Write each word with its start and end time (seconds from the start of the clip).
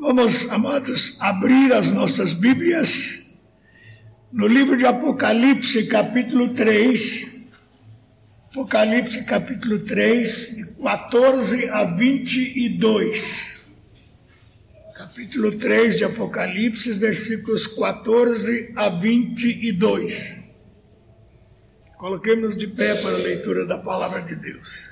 Vamos, 0.00 0.48
amados, 0.48 1.18
abrir 1.20 1.74
as 1.74 1.90
nossas 1.90 2.32
Bíblias 2.32 3.20
no 4.32 4.46
livro 4.46 4.74
de 4.74 4.86
Apocalipse, 4.86 5.86
capítulo 5.88 6.54
3. 6.54 7.28
Apocalipse, 8.50 9.22
capítulo 9.24 9.80
3, 9.80 10.56
de 10.56 10.64
14 10.82 11.68
a 11.68 11.84
22. 11.84 13.60
Capítulo 14.96 15.58
3 15.58 15.98
de 15.98 16.04
Apocalipse, 16.04 16.94
versículos 16.94 17.66
14 17.66 18.72
a 18.76 18.88
22. 18.88 20.34
Coloquemos 21.98 22.56
de 22.56 22.68
pé 22.68 22.94
para 22.94 23.16
a 23.16 23.18
leitura 23.18 23.66
da 23.66 23.76
palavra 23.76 24.22
de 24.22 24.34
Deus. 24.34 24.88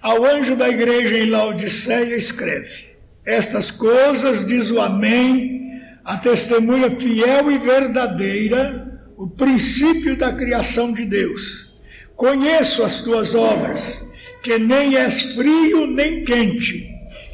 Ao 0.00 0.24
anjo 0.24 0.56
da 0.56 0.70
igreja 0.70 1.18
em 1.18 1.28
Laodiceia 1.28 2.16
escreve: 2.16 2.87
estas 3.28 3.70
coisas, 3.70 4.46
diz 4.46 4.70
o 4.70 4.80
Amém, 4.80 5.82
a 6.02 6.16
testemunha 6.16 6.90
fiel 6.98 7.52
e 7.52 7.58
verdadeira, 7.58 9.02
o 9.18 9.28
princípio 9.28 10.16
da 10.16 10.32
criação 10.32 10.94
de 10.94 11.04
Deus. 11.04 11.78
Conheço 12.16 12.82
as 12.82 13.02
tuas 13.02 13.34
obras, 13.34 14.02
que 14.42 14.58
nem 14.58 14.96
és 14.96 15.34
frio 15.34 15.86
nem 15.88 16.24
quente. 16.24 16.88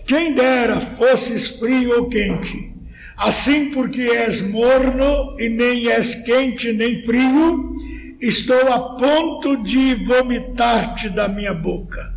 Quem 0.04 0.34
dera 0.34 0.80
fosses 0.80 1.50
frio 1.50 1.96
ou 1.96 2.08
quente. 2.08 2.74
Assim, 3.16 3.70
porque 3.70 4.02
és 4.02 4.42
morno 4.42 5.36
e 5.38 5.48
nem 5.48 5.86
és 5.86 6.16
quente 6.16 6.72
nem 6.72 7.04
frio, 7.04 7.72
estou 8.20 8.72
a 8.72 8.96
ponto 8.96 9.62
de 9.62 9.94
vomitar-te 10.04 11.08
da 11.08 11.28
minha 11.28 11.54
boca. 11.54 12.14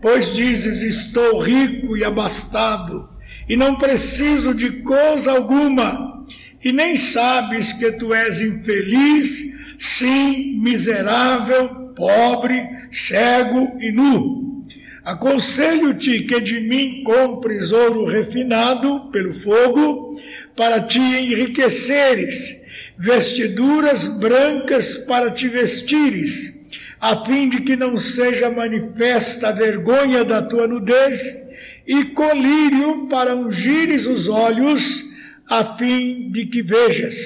Pois 0.00 0.34
dizes: 0.34 0.82
Estou 0.82 1.40
rico 1.40 1.96
e 1.96 2.04
abastado, 2.04 3.07
e 3.48 3.56
não 3.56 3.76
preciso 3.76 4.54
de 4.54 4.82
coisa 4.82 5.32
alguma, 5.32 6.26
e 6.62 6.72
nem 6.72 6.96
sabes 6.96 7.72
que 7.72 7.92
tu 7.92 8.12
és 8.12 8.40
infeliz, 8.40 9.54
sim, 9.78 10.60
miserável, 10.60 11.92
pobre, 11.96 12.60
cego 12.90 13.76
e 13.80 13.90
nu. 13.92 14.64
Aconselho-te 15.04 16.24
que 16.24 16.40
de 16.40 16.60
mim 16.60 17.02
compres 17.04 17.70
ouro 17.70 18.04
refinado 18.04 19.10
pelo 19.10 19.32
fogo, 19.32 20.20
para 20.54 20.80
te 20.80 20.98
enriqueceres, 20.98 22.56
vestiduras 22.98 24.08
brancas 24.18 24.96
para 24.96 25.30
te 25.30 25.48
vestires 25.48 26.58
a 27.00 27.24
fim 27.24 27.48
de 27.48 27.60
que 27.60 27.76
não 27.76 27.96
seja 27.96 28.50
manifesta 28.50 29.48
a 29.48 29.52
vergonha 29.52 30.24
da 30.24 30.42
tua 30.42 30.66
nudez, 30.66 31.47
e 31.88 32.04
colírio 32.04 33.06
para 33.08 33.34
ungires 33.34 34.06
os 34.06 34.28
olhos, 34.28 35.06
a 35.48 35.76
fim 35.78 36.30
de 36.30 36.44
que 36.44 36.62
vejas. 36.62 37.16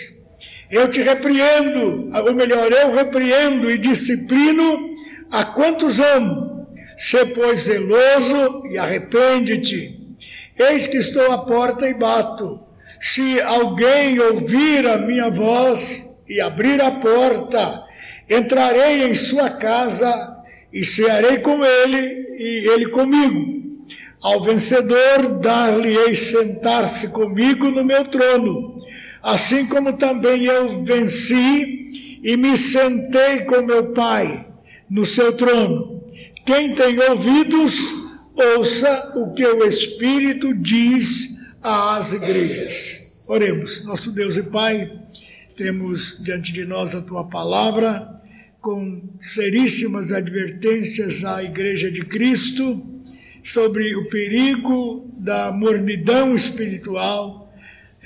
Eu 0.70 0.88
te 0.88 1.02
repreendo, 1.02 2.08
ou 2.14 2.32
melhor, 2.32 2.70
eu 2.70 2.94
repreendo 2.94 3.68
e 3.68 3.76
disciplino 3.76 4.90
a 5.32 5.44
quantos 5.44 5.98
amo. 5.98 6.68
Se, 6.96 7.26
pois, 7.26 7.62
zeloso 7.62 8.62
e 8.70 8.78
arrepende-te. 8.78 9.98
Eis 10.56 10.86
que 10.86 10.98
estou 10.98 11.32
à 11.32 11.38
porta 11.38 11.88
e 11.88 11.94
bato. 11.94 12.60
Se 13.00 13.40
alguém 13.40 14.20
ouvir 14.20 14.86
a 14.86 14.98
minha 14.98 15.28
voz 15.28 16.20
e 16.28 16.40
abrir 16.40 16.80
a 16.80 16.92
porta, 16.92 17.82
entrarei 18.30 19.10
em 19.10 19.14
sua 19.16 19.50
casa 19.50 20.36
e 20.72 20.84
cearei 20.84 21.38
com 21.38 21.64
ele 21.64 22.26
e 22.38 22.68
ele 22.72 22.86
comigo. 22.86 23.61
Ao 24.22 24.40
vencedor 24.44 25.40
dar-lhe-ei 25.40 26.14
sentar-se 26.14 27.08
comigo 27.08 27.68
no 27.72 27.84
meu 27.84 28.04
trono, 28.04 28.80
assim 29.20 29.66
como 29.66 29.94
também 29.94 30.44
eu 30.44 30.84
venci 30.84 32.20
e 32.22 32.36
me 32.36 32.56
sentei 32.56 33.40
com 33.40 33.62
meu 33.62 33.92
Pai 33.92 34.46
no 34.88 35.04
seu 35.04 35.36
trono. 35.36 36.04
Quem 36.46 36.72
tem 36.72 36.96
ouvidos, 37.00 37.74
ouça 38.56 39.12
o 39.16 39.32
que 39.32 39.44
o 39.44 39.64
Espírito 39.64 40.54
diz 40.54 41.40
às 41.60 42.12
igrejas. 42.12 43.24
Oremos, 43.26 43.84
nosso 43.84 44.12
Deus 44.12 44.36
e 44.36 44.44
Pai, 44.44 44.92
temos 45.56 46.22
diante 46.22 46.52
de 46.52 46.64
nós 46.64 46.94
a 46.94 47.02
tua 47.02 47.24
palavra 47.24 48.08
com 48.60 49.16
seríssimas 49.20 50.12
advertências 50.12 51.24
à 51.24 51.42
Igreja 51.42 51.90
de 51.90 52.04
Cristo 52.04 53.01
sobre 53.42 53.94
o 53.96 54.08
perigo 54.08 55.10
da 55.18 55.50
mornidão 55.50 56.36
espiritual, 56.36 57.52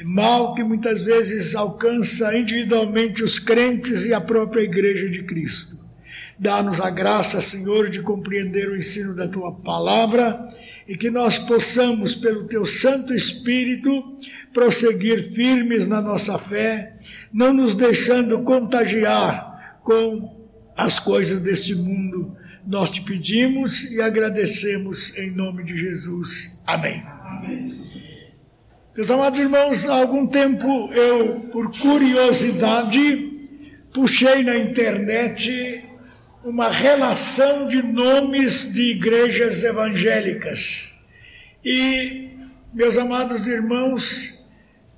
mal 0.05 0.55
que 0.55 0.63
muitas 0.63 1.03
vezes 1.03 1.55
alcança 1.55 2.37
individualmente 2.37 3.23
os 3.23 3.39
crentes 3.39 4.05
e 4.05 4.13
a 4.13 4.21
própria 4.21 4.63
Igreja 4.63 5.09
de 5.09 5.23
Cristo. 5.23 5.77
Dá-nos 6.39 6.81
a 6.81 6.91
graça, 6.91 7.41
Senhor, 7.41 7.89
de 7.89 8.03
compreender 8.03 8.69
o 8.69 8.77
ensino 8.77 9.15
da 9.15 9.27
tua 9.27 9.53
palavra 9.53 10.55
e 10.87 10.97
que 10.97 11.11
nós 11.11 11.39
possamos, 11.39 12.15
pelo 12.15 12.45
teu 12.45 12.67
Santo 12.67 13.15
Espírito, 13.15 13.91
prosseguir 14.53 15.33
firmes 15.33 15.87
na 15.87 16.01
nossa 16.01 16.39
fé, 16.39 16.97
não 17.33 17.53
nos 17.53 17.75
deixando 17.75 18.43
contagiar 18.43 19.81
com 19.83 20.47
as 20.77 20.99
coisas 20.99 21.39
deste 21.41 21.75
mundo. 21.75 22.37
Nós 22.67 22.91
te 22.91 23.01
pedimos 23.01 23.93
e 23.93 24.01
agradecemos 24.03 25.17
em 25.17 25.31
nome 25.31 25.63
de 25.63 25.79
Jesus. 25.79 26.51
Amém. 26.67 27.01
Amém. 27.25 27.73
Meus 28.97 29.09
amados 29.09 29.39
irmãos, 29.39 29.87
há 29.87 29.95
algum 29.95 30.27
tempo 30.27 30.93
eu, 30.93 31.49
por 31.53 31.71
curiosidade, 31.79 33.51
puxei 33.95 34.43
na 34.43 34.57
internet 34.57 35.85
uma 36.43 36.69
relação 36.69 37.69
de 37.69 37.81
nomes 37.83 38.73
de 38.73 38.83
igrejas 38.91 39.63
evangélicas. 39.63 40.93
E, 41.65 42.31
meus 42.75 42.99
amados 42.99 43.47
irmãos, 43.47 44.51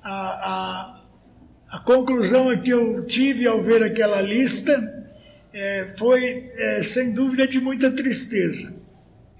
a, 0.03 1.03
a, 1.71 1.77
a 1.77 1.79
conclusão 1.81 2.57
que 2.57 2.71
eu 2.71 3.05
tive 3.05 3.47
ao 3.47 3.63
ver 3.63 3.83
aquela 3.83 4.23
lista 4.23 4.98
é, 5.53 5.89
foi, 5.97 6.51
é, 6.55 6.83
sem 6.83 7.13
dúvida, 7.13 7.47
de 7.47 7.61
muita 7.61 7.91
tristeza. 7.91 8.75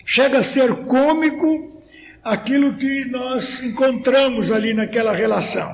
Chega 0.05 0.39
a 0.39 0.43
ser 0.43 0.75
cômico 0.87 1.83
aquilo 2.25 2.75
que 2.75 3.05
nós 3.07 3.63
encontramos 3.63 4.51
ali 4.51 4.75
naquela 4.75 5.13
relação. 5.13 5.69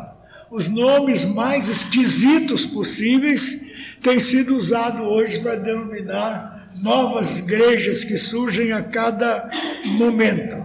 Os 0.51 0.69
nomes 0.69 1.25
mais 1.25 1.69
esquisitos 1.69 2.65
possíveis 2.65 3.73
têm 4.03 4.21
sido 4.21 4.57
usados 4.57 5.01
hoje 5.01 5.41
para 5.41 5.57
denominar 5.57 6.71
novas 6.77 7.39
igrejas 7.39 8.05
que 8.05 8.19
surgem 8.19 8.73
a 8.73 8.83
cada 8.83 9.51
momento. 9.85 10.57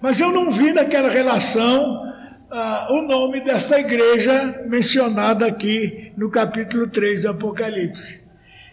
Mas 0.00 0.20
eu 0.20 0.30
não 0.30 0.52
vi 0.52 0.72
naquela 0.72 1.10
relação 1.10 2.02
ah, 2.50 2.88
o 2.90 3.02
nome 3.02 3.40
desta 3.40 3.78
igreja 3.80 4.62
mencionada 4.66 5.46
aqui 5.46 6.12
no 6.16 6.30
capítulo 6.30 6.86
3 6.86 7.22
do 7.22 7.30
Apocalipse. 7.30 8.25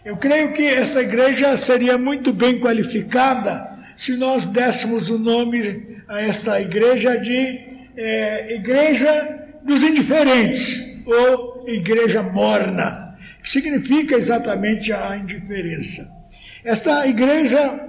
Eu 0.04 0.18
creio 0.18 0.52
que 0.52 0.62
essa 0.62 1.00
igreja 1.00 1.56
seria 1.56 1.96
muito 1.96 2.30
bem 2.30 2.60
qualificada 2.60 3.74
se 3.96 4.18
nós 4.18 4.44
dessemos 4.44 5.08
o 5.08 5.18
nome 5.18 5.96
a 6.06 6.20
esta 6.20 6.60
igreja 6.60 7.16
de 7.16 7.64
é, 7.96 8.54
Igreja 8.54 9.48
dos 9.64 9.82
Indiferentes 9.82 11.02
ou 11.06 11.64
Igreja 11.66 12.22
Morna, 12.22 13.16
que 13.42 13.48
significa 13.48 14.14
exatamente 14.14 14.92
a 14.92 15.16
indiferença. 15.16 16.06
Esta 16.62 17.06
igreja, 17.06 17.88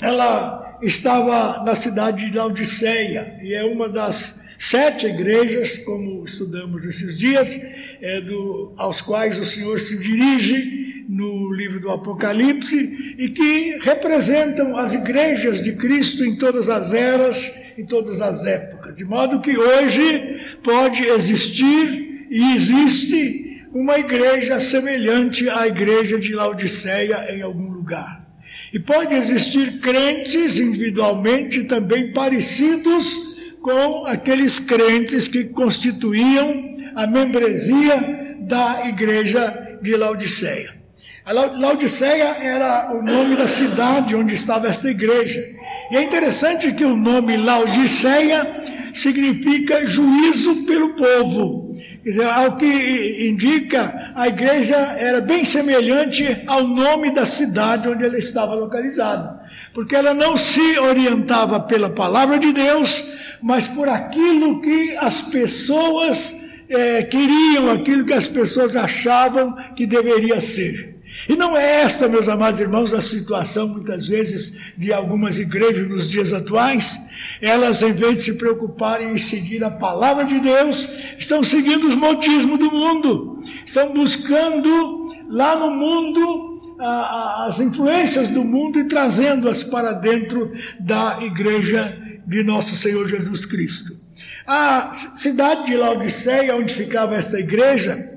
ela 0.00 0.78
estava 0.82 1.64
na 1.64 1.74
cidade 1.74 2.30
de 2.30 2.38
Laodiceia 2.38 3.38
e 3.42 3.52
é 3.54 3.64
uma 3.64 3.88
das 3.88 4.38
sete 4.56 5.06
igrejas, 5.06 5.78
como 5.78 6.24
estudamos 6.24 6.84
esses 6.84 7.18
dias, 7.18 7.60
é, 8.00 8.20
do, 8.20 8.72
aos 8.76 9.00
quais 9.00 9.36
o 9.36 9.44
Senhor 9.44 9.80
se 9.80 9.98
dirige 9.98 10.85
no 11.08 11.52
livro 11.52 11.80
do 11.80 11.90
Apocalipse 11.90 13.14
e 13.18 13.28
que 13.28 13.78
representam 13.80 14.76
as 14.76 14.92
igrejas 14.92 15.62
de 15.62 15.72
Cristo 15.72 16.24
em 16.24 16.36
todas 16.36 16.68
as 16.68 16.92
eras, 16.92 17.52
em 17.78 17.84
todas 17.84 18.20
as 18.20 18.44
épocas. 18.44 18.96
De 18.96 19.04
modo 19.04 19.40
que 19.40 19.56
hoje 19.56 20.40
pode 20.62 21.04
existir 21.04 22.26
e 22.30 22.54
existe 22.54 23.62
uma 23.72 23.98
igreja 23.98 24.58
semelhante 24.58 25.48
à 25.48 25.66
igreja 25.66 26.18
de 26.18 26.34
Laodiceia 26.34 27.34
em 27.34 27.42
algum 27.42 27.70
lugar. 27.70 28.26
E 28.72 28.80
pode 28.80 29.14
existir 29.14 29.80
crentes 29.80 30.58
individualmente 30.58 31.64
também 31.64 32.12
parecidos 32.12 33.36
com 33.60 34.06
aqueles 34.06 34.58
crentes 34.58 35.28
que 35.28 35.44
constituíam 35.44 36.74
a 36.94 37.06
membresia 37.06 38.36
da 38.40 38.88
igreja 38.88 39.78
de 39.82 39.96
Laodiceia. 39.96 40.85
A 41.26 41.32
Laodiceia 41.32 42.36
era 42.40 42.94
o 42.94 43.02
nome 43.02 43.34
da 43.34 43.48
cidade 43.48 44.14
onde 44.14 44.32
estava 44.32 44.68
esta 44.68 44.88
igreja. 44.88 45.44
E 45.90 45.96
é 45.96 46.02
interessante 46.04 46.70
que 46.70 46.84
o 46.84 46.94
nome 46.94 47.36
Laodiceia 47.36 48.92
significa 48.94 49.84
juízo 49.84 50.64
pelo 50.66 50.90
povo. 50.90 51.74
Quer 52.04 52.10
dizer, 52.10 52.28
ao 52.28 52.56
que 52.56 53.28
indica, 53.28 54.12
a 54.14 54.28
igreja 54.28 54.76
era 54.76 55.20
bem 55.20 55.44
semelhante 55.44 56.44
ao 56.46 56.62
nome 56.62 57.10
da 57.10 57.26
cidade 57.26 57.88
onde 57.88 58.04
ela 58.04 58.16
estava 58.16 58.54
localizada. 58.54 59.40
Porque 59.74 59.96
ela 59.96 60.14
não 60.14 60.36
se 60.36 60.78
orientava 60.78 61.58
pela 61.58 61.90
palavra 61.90 62.38
de 62.38 62.52
Deus, 62.52 63.02
mas 63.42 63.66
por 63.66 63.88
aquilo 63.88 64.60
que 64.60 64.96
as 64.98 65.22
pessoas 65.22 66.36
é, 66.68 67.02
queriam, 67.02 67.68
aquilo 67.72 68.04
que 68.04 68.12
as 68.12 68.28
pessoas 68.28 68.76
achavam 68.76 69.56
que 69.74 69.86
deveria 69.86 70.40
ser. 70.40 70.95
E 71.28 71.34
não 71.34 71.56
é 71.56 71.82
esta, 71.82 72.08
meus 72.08 72.28
amados 72.28 72.60
irmãos, 72.60 72.92
a 72.92 73.00
situação 73.00 73.68
muitas 73.68 74.06
vezes 74.06 74.74
de 74.76 74.92
algumas 74.92 75.38
igrejas 75.38 75.88
nos 75.88 76.08
dias 76.08 76.32
atuais. 76.32 76.98
Elas, 77.40 77.82
em 77.82 77.92
vez 77.92 78.18
de 78.18 78.22
se 78.24 78.32
preocuparem 78.34 79.12
em 79.12 79.18
seguir 79.18 79.64
a 79.64 79.70
palavra 79.70 80.24
de 80.24 80.40
Deus, 80.40 80.88
estão 81.18 81.42
seguindo 81.42 81.88
os 81.88 81.94
modismos 81.94 82.58
do 82.58 82.70
mundo, 82.70 83.42
estão 83.64 83.92
buscando 83.92 85.14
lá 85.28 85.56
no 85.56 85.70
mundo 85.70 86.76
a, 86.78 86.86
a, 86.86 87.46
as 87.46 87.60
influências 87.60 88.28
do 88.28 88.44
mundo 88.44 88.78
e 88.78 88.84
trazendo-as 88.84 89.62
para 89.62 89.92
dentro 89.92 90.52
da 90.78 91.18
igreja 91.22 91.98
de 92.26 92.42
nosso 92.42 92.74
Senhor 92.74 93.08
Jesus 93.08 93.44
Cristo. 93.44 93.96
A 94.46 94.94
cidade 95.14 95.66
de 95.66 95.76
Laodiceia, 95.76 96.54
onde 96.54 96.74
ficava 96.74 97.16
esta 97.16 97.38
igreja, 97.38 98.15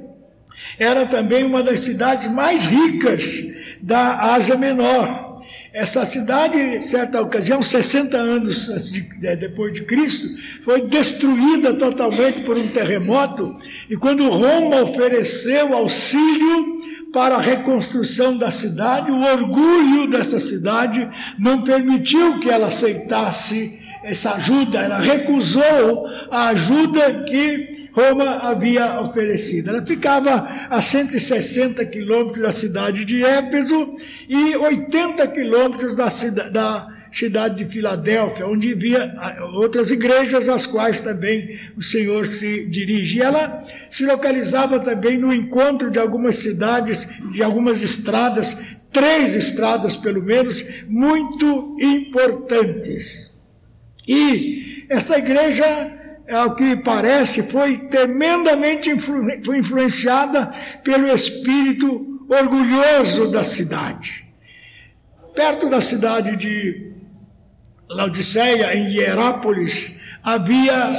era 0.78 1.06
também 1.06 1.44
uma 1.44 1.64
das 1.64 1.82
cidades 1.82 2.32
mais 2.32 2.66
ricas 2.66 3.38
da 3.82 4.34
Ásia 4.34 4.56
Menor. 4.56 5.30
Essa 5.72 6.04
cidade, 6.04 6.84
certa 6.84 7.22
ocasião, 7.22 7.62
60 7.62 8.18
anos 8.18 8.70
é, 9.22 9.36
depois 9.36 9.72
de 9.72 9.84
Cristo, 9.84 10.28
foi 10.64 10.82
destruída 10.88 11.74
totalmente 11.76 12.42
por 12.42 12.58
um 12.58 12.70
terremoto, 12.70 13.56
e 13.88 13.96
quando 13.96 14.30
Roma 14.30 14.82
ofereceu 14.82 15.74
auxílio 15.76 16.80
para 17.14 17.36
a 17.36 17.42
reconstrução 17.42 18.38
da 18.38 18.50
cidade, 18.50 19.12
o 19.12 19.22
orgulho 19.22 20.08
dessa 20.08 20.40
cidade 20.40 21.08
não 21.38 21.62
permitiu 21.62 22.40
que 22.40 22.50
ela 22.50 22.68
aceitasse 22.68 23.80
essa 24.04 24.36
ajuda, 24.36 24.80
ela 24.80 24.98
recusou 24.98 26.08
a 26.32 26.50
ajuda 26.50 27.24
que 27.24 27.79
Roma 27.92 28.50
havia 28.50 29.02
oferecido. 29.02 29.70
Ela 29.70 29.86
ficava 29.86 30.68
a 30.70 30.82
160 30.82 31.86
quilômetros 31.86 32.42
da 32.42 32.52
cidade 32.52 33.06
de 33.06 33.24
Éfeso 33.24 33.96
e 34.28 34.56
80 34.56 35.28
quilômetros 35.28 35.96
da, 35.96 36.10
cida, 36.10 36.50
da 36.52 36.88
cidade 37.12 37.64
de 37.64 37.72
Filadélfia, 37.72 38.48
onde 38.48 38.74
havia 38.74 39.16
outras 39.54 39.90
igrejas, 39.90 40.48
às 40.48 40.66
quais 40.66 41.00
também 41.00 41.60
o 41.76 41.82
Senhor 41.82 42.28
se 42.28 42.70
dirige. 42.70 43.22
Ela 43.22 43.64
se 43.90 44.06
localizava 44.06 44.80
também 44.80 45.18
no 45.18 45.34
encontro 45.34 45.90
de 45.90 46.00
algumas 46.00 46.38
cidades, 46.38 47.08
de 47.32 47.42
algumas 47.42 47.82
estradas, 47.82 48.56
três 48.92 49.36
estradas 49.36 49.96
pelo 49.98 50.24
menos, 50.24 50.64
muito 50.88 51.78
importantes. 51.80 53.38
E 54.08 54.86
esta 54.90 55.18
igreja, 55.18 55.99
ao 56.32 56.56
que 56.56 56.76
parece, 56.76 57.44
foi 57.44 57.78
tremendamente 57.78 58.90
influ 58.90 59.22
foi 59.44 59.58
influenciada 59.58 60.52
pelo 60.84 61.08
espírito 61.08 62.26
orgulhoso 62.30 63.32
da 63.32 63.44
cidade. 63.44 64.26
Perto 65.36 65.70
da 65.70 65.82
cidade 65.82 66.36
de 66.36 66.92
Laodiceia, 67.90 68.76
em 68.76 68.92
Hierápolis, 68.94 70.00
havia 70.24 70.90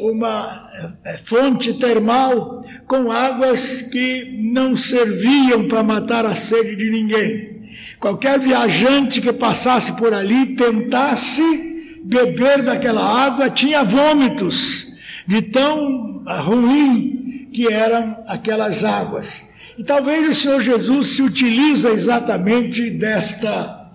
uma 0.00 0.70
eh, 1.04 1.18
fonte 1.24 1.74
termal 1.74 2.62
com 2.86 3.10
águas 3.10 3.82
que 3.82 4.38
não 4.52 4.76
serviam 4.76 5.66
para 5.66 5.82
matar 5.82 6.26
a 6.26 6.36
sede 6.36 6.76
de 6.76 6.90
ninguém. 6.90 7.56
Qualquer 7.98 8.38
viajante 8.38 9.20
que 9.20 9.32
passasse 9.32 9.92
por 9.94 10.12
ali 10.12 10.54
tentasse 10.54 11.75
beber 12.06 12.62
daquela 12.62 13.02
água 13.02 13.50
tinha 13.50 13.82
vômitos, 13.82 14.96
de 15.26 15.42
tão 15.42 16.24
ruim 16.24 17.48
que 17.52 17.66
eram 17.66 18.22
aquelas 18.28 18.84
águas. 18.84 19.44
E 19.76 19.82
talvez 19.82 20.28
o 20.28 20.34
Senhor 20.34 20.60
Jesus 20.60 21.08
se 21.08 21.22
utiliza 21.22 21.90
exatamente 21.90 22.90
desta 22.90 23.90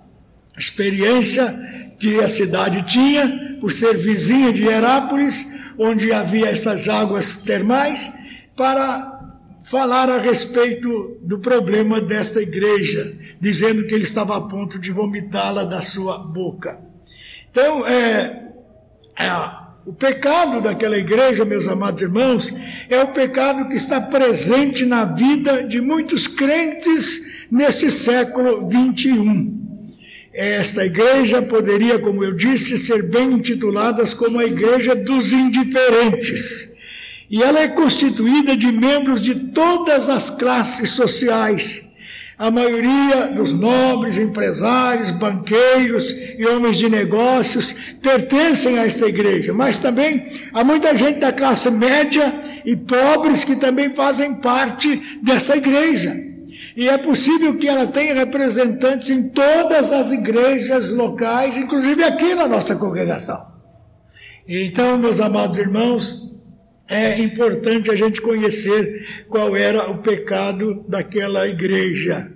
experiência 0.57 1.47
que 1.99 2.19
a 2.19 2.27
cidade 2.27 2.81
tinha, 2.83 3.57
por 3.61 3.71
ser 3.71 3.97
vizinha 3.97 4.51
de 4.51 4.63
Herápolis, 4.63 5.47
onde 5.77 6.11
havia 6.11 6.49
essas 6.49 6.89
águas 6.89 7.37
termais, 7.37 8.11
para 8.55 9.09
falar 9.63 10.09
a 10.09 10.19
respeito 10.19 11.17
do 11.23 11.39
problema 11.39 12.01
desta 12.01 12.41
igreja, 12.41 13.17
dizendo 13.39 13.85
que 13.85 13.93
ele 13.93 14.03
estava 14.03 14.35
a 14.35 14.41
ponto 14.41 14.77
de 14.77 14.91
vomitá-la 14.91 15.63
da 15.63 15.81
sua 15.81 16.17
boca. 16.17 16.90
Então, 17.51 17.85
é, 17.85 18.47
é, 19.19 19.29
o 19.85 19.91
pecado 19.91 20.61
daquela 20.61 20.97
igreja, 20.97 21.43
meus 21.43 21.67
amados 21.67 22.01
irmãos, 22.01 22.49
é 22.89 23.03
o 23.03 23.09
pecado 23.09 23.67
que 23.67 23.75
está 23.75 23.99
presente 23.99 24.85
na 24.85 25.03
vida 25.03 25.63
de 25.67 25.81
muitos 25.81 26.27
crentes 26.27 27.45
neste 27.51 27.91
século 27.91 28.69
21. 28.69 29.59
Esta 30.33 30.85
igreja 30.85 31.41
poderia, 31.41 31.99
como 31.99 32.23
eu 32.23 32.33
disse, 32.33 32.77
ser 32.77 33.03
bem 33.03 33.33
intitulada 33.33 34.05
como 34.15 34.39
a 34.39 34.45
igreja 34.45 34.95
dos 34.95 35.33
indiferentes. 35.33 36.69
E 37.29 37.43
ela 37.43 37.59
é 37.59 37.67
constituída 37.67 38.55
de 38.55 38.71
membros 38.71 39.19
de 39.19 39.35
todas 39.35 40.07
as 40.07 40.29
classes 40.29 40.91
sociais 40.91 41.90
a 42.41 42.49
maioria 42.49 43.27
dos 43.27 43.53
nobres, 43.53 44.17
empresários, 44.17 45.11
banqueiros 45.11 46.11
e 46.39 46.43
homens 46.47 46.75
de 46.79 46.89
negócios 46.89 47.75
pertencem 48.01 48.79
a 48.79 48.87
esta 48.87 49.05
igreja, 49.07 49.53
mas 49.53 49.77
também 49.77 50.25
há 50.51 50.63
muita 50.63 50.97
gente 50.97 51.19
da 51.19 51.31
classe 51.31 51.69
média 51.69 52.61
e 52.65 52.75
pobres 52.75 53.43
que 53.43 53.57
também 53.57 53.93
fazem 53.93 54.33
parte 54.33 55.19
desta 55.21 55.55
igreja. 55.55 56.15
E 56.75 56.89
é 56.89 56.97
possível 56.97 57.59
que 57.59 57.67
ela 57.67 57.85
tenha 57.85 58.15
representantes 58.15 59.11
em 59.11 59.29
todas 59.29 59.91
as 59.91 60.11
igrejas 60.11 60.89
locais, 60.89 61.55
inclusive 61.55 62.03
aqui 62.03 62.33
na 62.33 62.47
nossa 62.47 62.75
congregação. 62.75 63.39
Então, 64.47 64.97
meus 64.97 65.19
amados 65.19 65.59
irmãos, 65.59 66.30
é 66.91 67.17
importante 67.19 67.89
a 67.89 67.95
gente 67.95 68.19
conhecer 68.19 69.23
qual 69.29 69.55
era 69.55 69.89
o 69.89 69.99
pecado 69.99 70.83
daquela 70.89 71.47
igreja. 71.47 72.29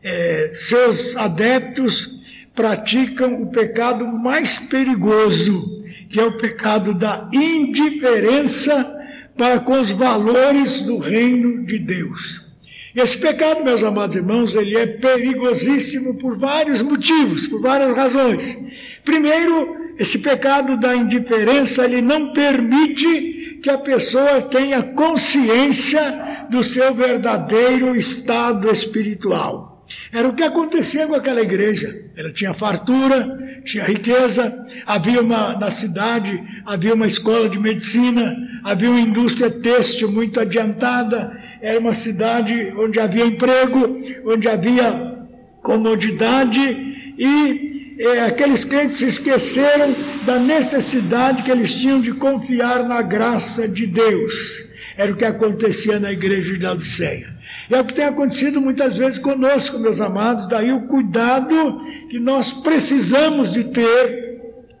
É, 0.00 0.52
seus 0.54 1.16
adeptos 1.16 2.30
praticam 2.54 3.42
o 3.42 3.46
pecado 3.50 4.06
mais 4.06 4.56
perigoso, 4.56 5.82
que 6.08 6.20
é 6.20 6.24
o 6.24 6.36
pecado 6.36 6.94
da 6.94 7.28
indiferença 7.32 8.96
para 9.36 9.58
com 9.58 9.80
os 9.80 9.90
valores 9.90 10.80
do 10.80 10.98
reino 10.98 11.66
de 11.66 11.80
Deus. 11.80 12.46
Esse 12.94 13.18
pecado, 13.18 13.64
meus 13.64 13.82
amados 13.82 14.14
irmãos, 14.14 14.54
ele 14.54 14.76
é 14.76 14.86
perigosíssimo 14.86 16.18
por 16.18 16.38
vários 16.38 16.82
motivos, 16.82 17.48
por 17.48 17.60
várias 17.60 17.96
razões. 17.96 18.56
Primeiro, 19.04 19.76
esse 19.98 20.20
pecado 20.20 20.76
da 20.76 20.94
indiferença, 20.94 21.84
ele 21.84 22.00
não 22.00 22.32
permite 22.32 23.37
que 23.62 23.70
a 23.70 23.78
pessoa 23.78 24.42
tenha 24.42 24.82
consciência 24.82 26.46
do 26.50 26.62
seu 26.62 26.94
verdadeiro 26.94 27.94
estado 27.96 28.70
espiritual. 28.70 29.84
Era 30.12 30.28
o 30.28 30.34
que 30.34 30.42
acontecia 30.42 31.06
com 31.06 31.14
aquela 31.14 31.40
igreja. 31.40 32.10
Ela 32.16 32.30
tinha 32.30 32.52
fartura, 32.52 33.60
tinha 33.64 33.84
riqueza, 33.84 34.66
havia 34.86 35.20
uma, 35.20 35.56
na 35.58 35.70
cidade, 35.70 36.42
havia 36.66 36.94
uma 36.94 37.06
escola 37.06 37.48
de 37.48 37.58
medicina, 37.58 38.36
havia 38.64 38.90
uma 38.90 39.00
indústria 39.00 39.50
têxtil 39.50 40.10
muito 40.10 40.40
adiantada, 40.40 41.36
era 41.60 41.78
uma 41.78 41.94
cidade 41.94 42.72
onde 42.76 43.00
havia 43.00 43.24
emprego, 43.24 43.96
onde 44.26 44.48
havia 44.48 45.16
comodidade 45.62 47.14
e 47.18 47.68
é, 47.98 48.20
aqueles 48.22 48.64
crentes 48.64 48.98
se 48.98 49.06
esqueceram 49.06 49.94
da 50.24 50.38
necessidade 50.38 51.42
que 51.42 51.50
eles 51.50 51.74
tinham 51.74 52.00
de 52.00 52.12
confiar 52.12 52.84
na 52.84 53.02
graça 53.02 53.68
de 53.68 53.86
Deus. 53.86 54.64
Era 54.96 55.12
o 55.12 55.16
que 55.16 55.24
acontecia 55.24 55.98
na 55.98 56.12
igreja 56.12 56.52
de 56.52 56.64
Laodiceia. 56.64 57.36
É 57.68 57.80
o 57.80 57.84
que 57.84 57.94
tem 57.94 58.04
acontecido 58.04 58.60
muitas 58.60 58.96
vezes 58.96 59.18
conosco, 59.18 59.78
meus 59.78 60.00
amados, 60.00 60.48
daí 60.48 60.72
o 60.72 60.86
cuidado 60.86 61.80
que 62.08 62.18
nós 62.18 62.50
precisamos 62.52 63.52
de 63.52 63.64
ter 63.64 64.28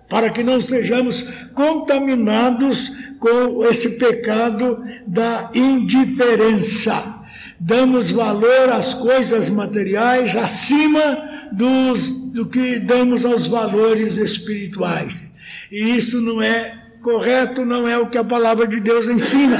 para 0.08 0.30
que 0.30 0.42
não 0.42 0.62
sejamos 0.62 1.22
contaminados 1.54 2.90
com 3.18 3.64
esse 3.66 3.98
pecado 3.98 4.82
da 5.06 5.50
indiferença. 5.52 7.16
Damos 7.60 8.10
valor 8.10 8.70
às 8.72 8.94
coisas 8.94 9.50
materiais 9.50 10.34
acima 10.36 11.27
dos, 11.52 12.08
do 12.32 12.46
que 12.46 12.78
damos 12.78 13.24
aos 13.24 13.48
valores 13.48 14.16
espirituais. 14.16 15.32
E 15.70 15.96
isso 15.96 16.20
não 16.20 16.40
é 16.40 16.88
correto 17.02 17.64
não 17.64 17.88
é 17.88 17.96
o 17.96 18.08
que 18.08 18.18
a 18.18 18.24
palavra 18.24 18.66
de 18.66 18.80
Deus 18.80 19.06
ensina. 19.06 19.58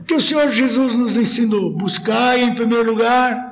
O 0.00 0.04
que 0.04 0.14
o 0.14 0.20
Senhor 0.20 0.50
Jesus 0.50 0.94
nos 0.94 1.16
ensinou? 1.16 1.76
Buscar 1.76 2.38
em 2.38 2.54
primeiro 2.54 2.90
lugar 2.90 3.50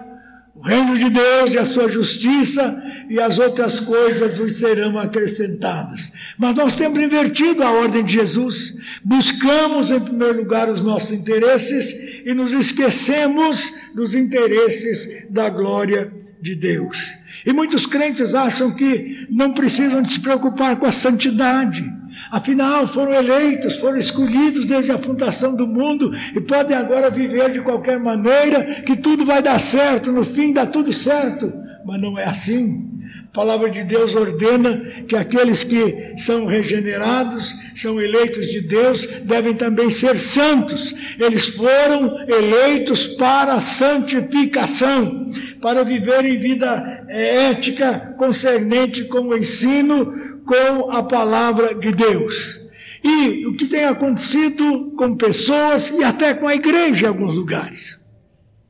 o 0.55 0.63
reino 0.63 0.99
de 0.99 1.09
Deus 1.09 1.55
e 1.55 1.59
a 1.59 1.65
sua 1.65 1.89
justiça 1.89 2.83
e 3.09 3.21
as 3.21 3.39
outras 3.39 3.79
coisas 3.79 4.39
nos 4.39 4.59
serão 4.59 4.99
acrescentadas. 4.99 6.13
Mas 6.37 6.57
nós 6.57 6.75
temos 6.75 7.01
invertido 7.01 7.63
a 7.63 7.71
ordem 7.71 8.05
de 8.05 8.15
Jesus. 8.15 8.75
Buscamos 9.05 9.91
em 9.91 10.01
primeiro 10.01 10.39
lugar 10.39 10.69
os 10.69 10.83
nossos 10.83 11.13
interesses 11.13 12.23
e 12.27 12.35
nos 12.35 12.53
esquecemos 12.53 13.73
dos 13.95 14.15
interesses 14.15 15.31
da 15.31 15.49
glória 15.49 16.13
de 16.41 16.57
Deus. 16.57 16.99
E 17.45 17.53
muitos 17.53 17.87
crentes 17.87 18.35
acham 18.35 18.71
que 18.75 19.27
não 19.31 19.53
precisam 19.53 20.03
de 20.03 20.13
se 20.13 20.21
preocupar 20.21 20.77
com 20.77 20.87
a 20.87 20.93
santidade. 20.93 21.85
Afinal, 22.31 22.87
foram 22.87 23.13
eleitos, 23.13 23.79
foram 23.79 23.99
escolhidos 23.99 24.67
desde 24.67 24.93
a 24.93 24.99
fundação 24.99 25.55
do 25.55 25.67
mundo 25.67 26.11
e 26.35 26.41
podem 26.41 26.77
agora 26.77 27.11
viver 27.11 27.53
de 27.53 27.61
qualquer 27.61 27.99
maneira, 27.99 28.83
que 28.83 28.97
tudo 28.97 29.25
vai 29.25 29.43
dar 29.43 29.59
certo, 29.59 30.13
no 30.13 30.25
fim 30.25 30.53
dá 30.53 30.67
tudo 30.67 30.93
certo. 30.93 31.53
Mas 31.87 32.01
não 32.01 32.19
é 32.19 32.25
assim. 32.25 32.98
A 33.25 33.35
palavra 33.35 33.71
de 33.71 33.85
Deus 33.85 34.15
ordena 34.15 35.05
que 35.07 35.15
aqueles 35.15 35.63
que 35.63 36.15
são 36.17 36.47
regenerados, 36.47 37.55
são 37.75 38.01
eleitos 38.01 38.49
de 38.49 38.61
Deus, 38.61 39.07
devem 39.25 39.55
também 39.55 39.91
ser 39.91 40.19
santos. 40.19 40.95
Eles 41.19 41.49
foram 41.49 42.17
eleitos 42.27 43.07
para 43.07 43.61
santificação, 43.61 45.31
para 45.61 45.85
viverem 45.85 46.39
vida 46.39 47.05
ética 47.09 48.15
concernente 48.17 49.05
com 49.05 49.29
o 49.29 49.37
ensino 49.37 50.43
com 50.45 50.91
a 50.91 51.03
palavra 51.03 51.75
de 51.75 51.93
Deus. 51.93 52.59
E 53.05 53.47
o 53.47 53.55
que 53.55 53.67
tem 53.67 53.85
acontecido 53.85 54.93
com 54.97 55.15
pessoas 55.15 55.91
e 55.91 56.03
até 56.03 56.35
com 56.35 56.49
a 56.49 56.55
igreja 56.55 57.05
em 57.05 57.09
alguns 57.09 57.35
lugares. 57.37 57.99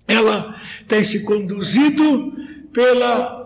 Ela 0.07 0.57
tem 0.89 1.05
se 1.05 1.21
conduzido 1.25 2.33
pela 2.73 3.38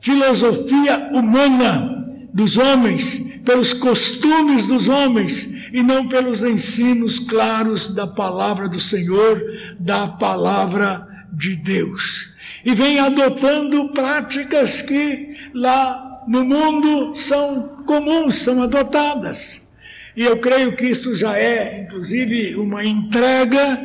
filosofia 0.00 1.10
humana 1.12 2.04
dos 2.32 2.56
homens, 2.56 3.40
pelos 3.44 3.72
costumes 3.72 4.64
dos 4.64 4.88
homens 4.88 5.70
e 5.72 5.82
não 5.82 6.08
pelos 6.08 6.42
ensinos 6.42 7.18
claros 7.18 7.94
da 7.94 8.06
palavra 8.06 8.68
do 8.68 8.80
Senhor, 8.80 9.42
da 9.78 10.08
palavra 10.08 11.06
de 11.32 11.56
Deus. 11.56 12.30
E 12.64 12.74
vem 12.74 12.98
adotando 12.98 13.88
práticas 13.90 14.82
que 14.82 15.36
lá 15.54 16.22
no 16.28 16.44
mundo 16.44 17.16
são 17.16 17.82
comuns, 17.86 18.36
são 18.36 18.62
adotadas. 18.62 19.68
E 20.16 20.22
eu 20.22 20.38
creio 20.38 20.76
que 20.76 20.84
isto 20.84 21.14
já 21.14 21.36
é, 21.36 21.82
inclusive, 21.82 22.56
uma 22.56 22.84
entrega 22.84 23.80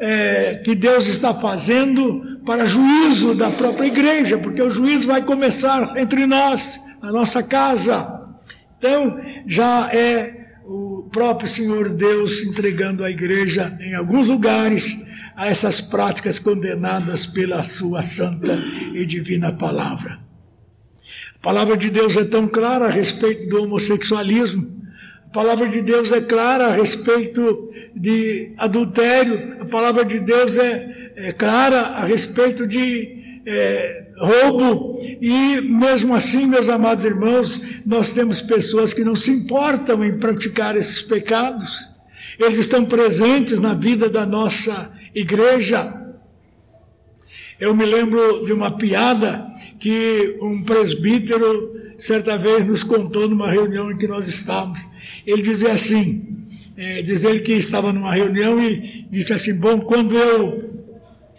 é, 0.00 0.60
que 0.64 0.74
Deus 0.74 1.06
está 1.06 1.32
fazendo 1.32 2.22
para 2.48 2.64
juízo 2.64 3.34
da 3.34 3.50
própria 3.50 3.88
igreja, 3.88 4.38
porque 4.38 4.62
o 4.62 4.70
juízo 4.70 5.06
vai 5.06 5.22
começar 5.22 5.94
entre 5.98 6.24
nós, 6.24 6.80
na 7.02 7.12
nossa 7.12 7.42
casa. 7.42 8.26
Então, 8.78 9.20
já 9.46 9.90
é 9.92 10.46
o 10.64 11.10
próprio 11.12 11.46
Senhor 11.46 11.90
Deus 11.90 12.42
entregando 12.42 13.04
a 13.04 13.10
igreja 13.10 13.76
em 13.82 13.94
alguns 13.94 14.28
lugares 14.28 14.96
a 15.36 15.46
essas 15.46 15.82
práticas 15.82 16.38
condenadas 16.38 17.26
pela 17.26 17.62
sua 17.64 18.02
santa 18.02 18.58
e 18.94 19.04
divina 19.04 19.52
palavra. 19.52 20.18
A 21.34 21.38
palavra 21.42 21.76
de 21.76 21.90
Deus 21.90 22.16
é 22.16 22.24
tão 22.24 22.48
clara 22.48 22.86
a 22.86 22.90
respeito 22.90 23.46
do 23.46 23.62
homossexualismo. 23.62 24.77
Palavra 25.38 25.68
de 25.68 25.82
Deus 25.82 26.10
é 26.10 26.20
clara 26.20 26.66
a 26.66 26.72
respeito 26.72 27.70
de 27.94 28.54
adultério. 28.58 29.56
A 29.60 29.66
palavra 29.66 30.04
de 30.04 30.18
Deus 30.18 30.56
é, 30.56 31.12
é 31.14 31.32
clara 31.32 31.78
a 31.78 32.04
respeito 32.04 32.66
de 32.66 33.40
é, 33.46 34.08
roubo. 34.18 34.98
E 35.00 35.60
mesmo 35.60 36.12
assim, 36.12 36.44
meus 36.44 36.68
amados 36.68 37.04
irmãos, 37.04 37.62
nós 37.86 38.10
temos 38.10 38.42
pessoas 38.42 38.92
que 38.92 39.04
não 39.04 39.14
se 39.14 39.30
importam 39.30 40.04
em 40.04 40.18
praticar 40.18 40.76
esses 40.76 41.02
pecados. 41.02 41.88
Eles 42.36 42.58
estão 42.58 42.84
presentes 42.84 43.60
na 43.60 43.74
vida 43.74 44.10
da 44.10 44.26
nossa 44.26 44.92
igreja. 45.14 46.04
Eu 47.60 47.76
me 47.76 47.84
lembro 47.84 48.44
de 48.44 48.52
uma 48.52 48.72
piada 48.72 49.46
que 49.78 50.36
um 50.42 50.64
presbítero 50.64 51.78
certa 51.96 52.36
vez 52.36 52.64
nos 52.64 52.82
contou 52.82 53.28
numa 53.28 53.48
reunião 53.48 53.92
em 53.92 53.96
que 53.96 54.08
nós 54.08 54.26
estávamos. 54.26 54.84
Ele 55.26 55.42
dizia 55.42 55.72
assim, 55.72 56.38
é, 56.76 57.02
diz 57.02 57.24
ele 57.24 57.40
que 57.40 57.52
estava 57.52 57.92
numa 57.92 58.12
reunião 58.12 58.62
e 58.62 59.06
disse 59.10 59.32
assim, 59.32 59.58
bom, 59.58 59.80
quando 59.80 60.16
eu, 60.16 60.86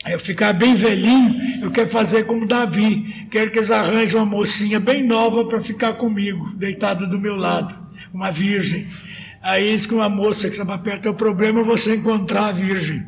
eu 0.07 0.19
ficar 0.19 0.53
bem 0.53 0.75
velhinho, 0.75 1.63
eu 1.63 1.71
quero 1.71 1.89
fazer 1.89 2.25
como 2.25 2.47
Davi, 2.47 3.27
quero 3.31 3.49
que 3.51 3.59
eles 3.59 3.71
arranjem 3.71 4.17
uma 4.17 4.25
mocinha 4.25 4.79
bem 4.79 5.03
nova 5.03 5.45
para 5.45 5.61
ficar 5.61 5.93
comigo, 5.93 6.51
deitada 6.55 7.07
do 7.07 7.19
meu 7.19 7.35
lado, 7.35 7.77
uma 8.13 8.31
virgem. 8.31 8.87
Aí 9.41 9.71
diz 9.71 9.85
que 9.85 9.93
uma 9.93 10.09
moça 10.09 10.47
que 10.47 10.53
estava 10.53 10.77
perto, 10.77 11.07
é 11.07 11.11
o 11.11 11.15
problema 11.15 11.61
é 11.61 11.63
você 11.63 11.95
encontrar 11.95 12.47
a 12.47 12.51
virgem. 12.51 13.05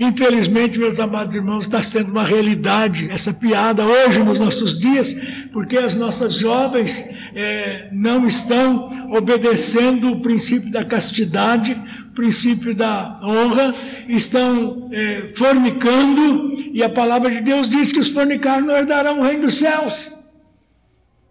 Infelizmente, 0.00 0.78
meus 0.78 1.00
amados 1.00 1.34
irmãos, 1.34 1.64
está 1.64 1.82
sendo 1.82 2.12
uma 2.12 2.22
realidade 2.22 3.08
essa 3.10 3.34
piada 3.34 3.84
hoje 3.84 4.20
nos 4.20 4.38
nossos 4.38 4.78
dias, 4.78 5.12
porque 5.52 5.76
as 5.76 5.94
nossas 5.94 6.34
jovens 6.34 7.02
é, 7.34 7.88
não 7.90 8.24
estão 8.24 9.10
obedecendo 9.10 10.12
o 10.12 10.20
princípio 10.20 10.70
da 10.70 10.84
castidade, 10.84 11.72
o 12.10 12.14
princípio 12.14 12.76
da 12.76 13.18
honra, 13.24 13.74
estão 14.06 14.88
é, 14.92 15.32
fornicando, 15.34 16.52
e 16.72 16.80
a 16.80 16.88
palavra 16.88 17.28
de 17.32 17.40
Deus 17.40 17.68
diz 17.68 17.92
que 17.92 17.98
os 17.98 18.10
fornicários 18.10 18.68
não 18.68 18.76
herdarão 18.76 19.18
o 19.18 19.24
reino 19.24 19.42
dos 19.42 19.58
céus. 19.58 20.24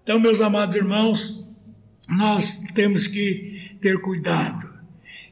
Então, 0.04 0.20
meus 0.20 0.42
amados 0.42 0.76
irmãos, 0.76 1.48
nós 2.10 2.64
temos 2.76 3.08
que 3.08 3.78
ter 3.82 4.02
cuidado. 4.02 4.68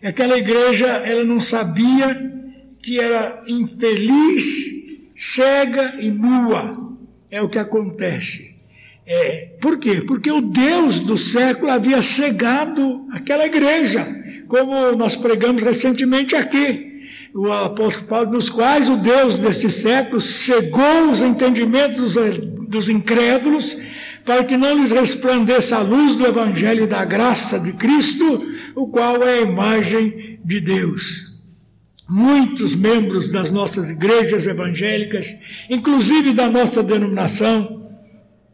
Aquela 0.01 0.38
igreja, 0.38 0.86
ela 0.86 1.24
não 1.25 1.42
sabia 1.42 2.35
que 2.86 3.00
era 3.00 3.42
infeliz, 3.48 4.46
cega 5.15 5.96
e 6.00 6.12
nua. 6.12 6.96
É 7.32 7.42
o 7.42 7.50
que 7.50 7.58
acontece. 7.58 8.56
É, 9.08 9.54
por 9.60 9.80
quê? 9.80 10.04
Porque 10.06 10.32
o 10.32 10.39
Deus 10.39 11.00
do 11.00 11.18
século 11.18 11.72
havia 11.72 12.00
cegado 12.04 13.08
aquela 13.12 13.48
igreja, 13.48 14.08
como 14.48 14.92
nós 14.92 15.15
pregamos 15.15 15.63
recentemente 15.63 16.36
aqui. 16.36 17.01
O 17.34 17.51
apóstolo 17.51 18.08
Paulo, 18.08 18.32
nos 18.34 18.50
quais 18.50 18.88
o 18.88 18.98
Deus 18.98 19.36
deste 19.36 19.68
século 19.72 20.22
cegou 20.22 21.10
os 21.10 21.24
entendimentos 21.24 22.13
dos 22.70 22.88
incrédulos, 22.88 23.75
para 24.24 24.44
que 24.44 24.56
não 24.56 24.77
lhes 24.77 24.92
resplandeça 24.92 25.77
a 25.77 25.82
luz 25.82 26.15
do 26.15 26.25
Evangelho 26.25 26.86
da 26.86 27.04
graça 27.04 27.60
de 27.60 27.74
Cristo, 27.74 28.46
o 28.75 28.88
qual 28.88 29.24
é 29.24 29.39
a 29.39 29.42
imagem 29.42 30.39
de 30.46 30.62
Deus 30.62 31.35
muitos 32.09 32.75
membros 32.75 33.31
das 33.31 33.51
nossas 33.51 33.89
igrejas 33.89 34.45
evangélicas, 34.45 35.35
inclusive 35.69 36.33
da 36.33 36.47
nossa 36.50 36.83
denominação, 36.83 37.83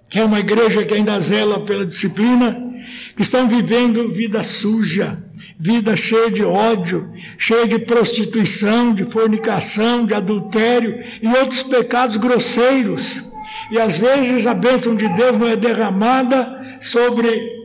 que 0.10 0.20
é 0.20 0.26
uma 0.26 0.40
igreja 0.40 0.86
que 0.86 0.94
ainda 0.94 1.20
zela 1.20 1.60
pela 1.66 1.86
disciplina, 1.86 2.72
que 3.16 3.22
estão 3.22 3.48
vivendo 3.48 4.10
vida 4.10 4.44
suja, 4.44 5.24
vida 5.60 5.96
cheia 5.96 6.32
de 6.32 6.44
ódio, 6.44 7.12
cheia 7.38 7.68
de 7.68 7.80
prostituição, 7.80 8.94
de 8.94 9.04
fornicação, 9.04 10.06
de 10.06 10.14
adultério 10.14 11.04
e 11.22 11.28
outros 11.28 11.62
pecados 11.64 12.18
grosseiros. 12.18 13.24
E 13.72 13.80
às 13.80 13.98
vezes 13.98 14.46
a 14.48 14.54
bênção 14.54 14.96
de 14.96 15.08
Deus 15.10 15.38
não 15.38 15.48
é 15.48 15.56
derramada 15.56 16.78
sobre 16.82 17.61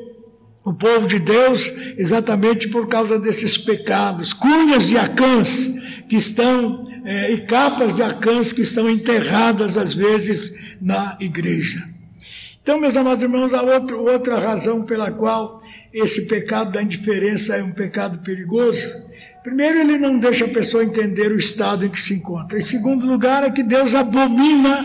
o 0.66 0.74
povo 0.74 1.06
de 1.06 1.20
Deus 1.20 1.72
exatamente 1.96 2.66
por 2.66 2.88
causa 2.88 3.20
desses 3.20 3.56
pecados, 3.56 4.32
cunhas 4.32 4.88
de 4.88 4.98
acãs 4.98 5.70
que 6.08 6.16
estão 6.16 6.84
é, 7.04 7.32
e 7.32 7.38
capas 7.42 7.94
de 7.94 8.02
acãs 8.02 8.52
que 8.52 8.62
estão 8.62 8.90
enterradas 8.90 9.76
às 9.76 9.94
vezes 9.94 10.52
na 10.82 11.16
igreja. 11.20 11.80
Então, 12.60 12.80
meus 12.80 12.96
amados 12.96 13.22
irmãos, 13.22 13.54
há 13.54 13.62
outro, 13.62 14.02
outra 14.02 14.40
razão 14.40 14.84
pela 14.84 15.12
qual 15.12 15.62
esse 15.94 16.26
pecado 16.26 16.72
da 16.72 16.82
indiferença 16.82 17.54
é 17.54 17.62
um 17.62 17.70
pecado 17.70 18.18
perigoso. 18.18 18.84
Primeiro, 19.44 19.78
ele 19.78 19.98
não 19.98 20.18
deixa 20.18 20.46
a 20.46 20.48
pessoa 20.48 20.82
entender 20.82 21.30
o 21.30 21.38
estado 21.38 21.86
em 21.86 21.88
que 21.88 22.02
se 22.02 22.12
encontra. 22.12 22.58
Em 22.58 22.62
segundo 22.62 23.06
lugar, 23.06 23.44
é 23.44 23.50
que 23.50 23.62
Deus 23.62 23.94
abomina 23.94 24.84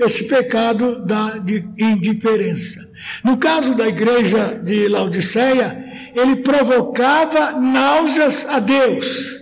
esse 0.00 0.24
pecado 0.24 1.06
da 1.06 1.40
indiferença. 1.78 2.89
No 3.24 3.36
caso 3.36 3.74
da 3.74 3.88
igreja 3.88 4.60
de 4.62 4.88
Laodiceia, 4.88 5.84
ele 6.14 6.36
provocava 6.36 7.52
náuseas 7.52 8.46
a 8.48 8.58
Deus. 8.58 9.40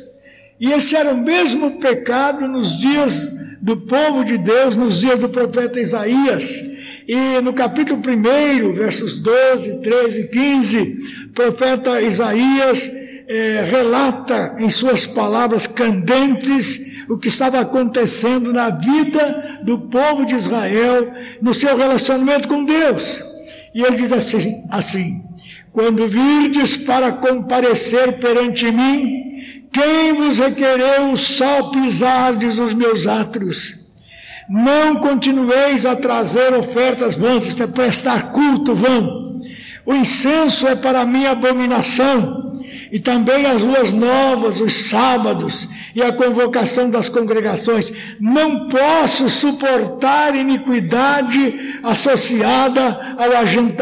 E 0.61 0.73
esse 0.73 0.97
era 0.97 1.11
o 1.11 1.17
mesmo 1.17 1.79
pecado 1.79 2.47
nos 2.49 2.79
dias 2.79 3.37
do 3.61 3.77
povo 3.77 4.25
de 4.25 4.39
Deus, 4.39 4.75
nos 4.75 5.01
dias 5.01 5.19
do 5.19 5.29
profeta 5.29 5.81
Isaías. 5.81 6.61
E 7.07 7.41
no 7.43 7.53
capítulo 7.53 8.01
1, 8.01 8.75
versos 8.75 9.21
12, 9.21 9.83
13 9.83 10.21
e 10.21 10.29
15, 10.29 10.99
profeta 11.35 12.01
Isaías 12.03 12.91
é, 13.29 13.67
relata 13.71 14.57
em 14.59 14.71
suas 14.71 15.07
palavras 15.07 15.67
candentes 15.67 16.87
o 17.09 17.17
que 17.17 17.29
estava 17.29 17.61
acontecendo 17.61 18.53
na 18.53 18.71
vida 18.71 19.61
do 19.63 19.79
povo 19.79 20.27
de 20.27 20.35
Israel, 20.35 21.11
no 21.41 21.55
seu 21.55 21.77
relacionamento 21.77 22.49
com 22.49 22.65
Deus. 22.65 23.23
E 23.79 23.83
ele 23.83 23.97
diz 23.97 24.11
assim: 24.11 24.65
assim 24.69 25.25
quando 25.71 26.09
virdes 26.09 26.77
para 26.77 27.13
comparecer 27.13 28.15
perante 28.15 28.69
mim, 28.73 29.63
quem 29.71 30.13
vos 30.15 30.41
requereu 30.41 31.17
só 31.17 31.71
pisardes 31.71 32.59
os 32.59 32.75
meus 32.75 33.07
átrios? 33.07 33.79
Não 34.51 34.97
continueis 34.97 35.87
a 35.87 35.95
trazer 35.95 36.53
ofertas 36.55 37.15
vãs, 37.15 37.47
isto 37.47 37.63
é 37.63 37.69
prestar 37.69 38.33
culto 38.33 38.75
vão. 38.75 39.39
O 39.87 39.95
incenso 39.95 40.67
é 40.67 40.75
para 40.75 41.05
mim 41.05 41.27
abominação 41.27 42.48
e 42.91 42.99
também 42.99 43.47
as 43.47 43.61
luas 43.61 43.93
novas, 43.93 44.61
os 44.61 44.73
sábados 44.89 45.69
e 45.95 46.03
a 46.03 46.13
convocação 46.13 46.91
das 46.91 47.09
congregações. 47.09 47.93
Não 48.21 48.69
posso 48.69 49.29
suportar 49.29 50.35
iniquidade 50.35 51.81
associada 51.83 53.17
ao 53.19 53.31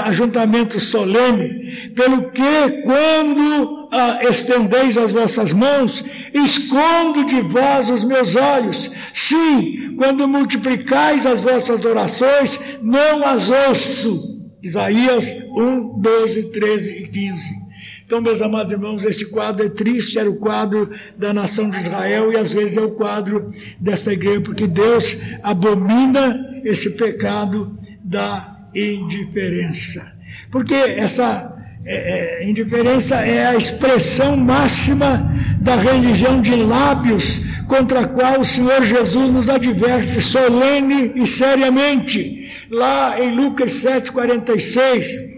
ajuntamento 0.09 0.81
solene, 0.81 1.91
pelo 1.95 2.31
que, 2.31 2.83
quando 2.83 3.89
ah, 3.93 4.19
estendeis 4.29 4.99
as 4.99 5.13
vossas 5.13 5.53
mãos, 5.53 6.05
escondo 6.35 7.25
de 7.25 7.43
vós 7.43 7.91
os 7.91 8.03
meus 8.03 8.35
olhos. 8.35 8.91
Sim, 9.15 9.95
quando 9.97 10.27
multiplicais 10.27 11.27
as 11.27 11.41
vossas 11.41 11.85
orações, 11.85 12.59
não 12.83 13.25
as 13.25 13.51
ouço. 13.51 14.37
Isaías 14.63 15.33
1, 15.57 16.01
12, 16.01 16.51
13 16.51 17.03
e 17.05 17.09
15. 17.09 17.66
Então, 18.07 18.21
meus 18.21 18.41
amados 18.41 18.71
irmãos, 18.71 19.03
esse 19.03 19.27
quadro 19.27 19.67
é 19.67 19.69
triste, 19.69 20.17
era 20.17 20.31
o 20.31 20.37
quadro 20.37 20.93
da 21.19 21.35
nação 21.35 21.69
de 21.69 21.77
Israel 21.77 22.33
e 22.33 22.37
às 22.37 22.53
vezes 22.53 22.77
é 22.77 22.81
o 22.81 22.93
quadro 22.93 23.51
desta 23.81 24.13
igreja, 24.13 24.41
porque 24.43 24.69
Deus 24.69 25.19
abomina 25.43 26.61
esse 26.63 26.91
pecado 26.91 27.77
da 28.05 28.69
indiferença. 28.73 30.15
Porque 30.53 30.73
essa 30.73 31.53
é, 31.85 32.45
é, 32.45 32.49
indiferença 32.49 33.17
é 33.17 33.45
a 33.45 33.57
expressão 33.57 34.37
máxima 34.37 35.35
da 35.61 35.75
religião 35.75 36.41
de 36.41 36.55
lábios 36.55 37.41
contra 37.67 38.03
a 38.03 38.07
qual 38.07 38.41
o 38.41 38.45
Senhor 38.45 38.85
Jesus 38.85 39.33
nos 39.33 39.49
adverte 39.49 40.23
solene 40.23 41.11
e 41.17 41.27
seriamente. 41.27 42.53
Lá 42.71 43.21
em 43.21 43.35
Lucas 43.35 43.73
7,46. 43.73 45.36